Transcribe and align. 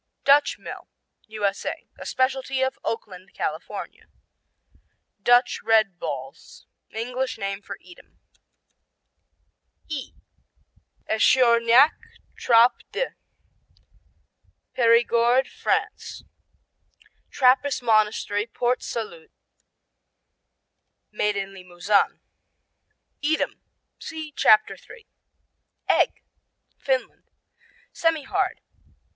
Dutch 0.23 0.57
Mill 0.57 0.87
U.S.A. 1.27 1.85
A 1.99 2.07
specialty 2.07 2.63
of 2.63 2.79
Oakland, 2.83 3.35
California. 3.35 4.07
Dutch 5.21 5.61
Red 5.61 5.99
Balls 5.99 6.65
English 6.89 7.37
name 7.37 7.61
for 7.61 7.77
Edam. 7.79 8.17
E 9.89 10.13
Echourgnac, 11.07 11.91
Trappe 12.35 12.81
d' 12.91 13.13
Périgord, 14.75 15.45
France 15.47 16.23
Trappist 17.29 17.83
monastery 17.83 18.47
Port 18.47 18.81
Salut 18.81 19.29
made 21.11 21.35
in 21.37 21.53
Limousin. 21.53 22.21
Edam 23.21 23.61
see 23.99 24.31
Chapter 24.35 24.75
3. 24.77 25.05
Egg 25.87 26.23
Finland 26.75 27.25
Semihard. 27.93 28.61